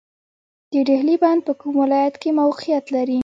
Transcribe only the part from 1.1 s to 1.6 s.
بند په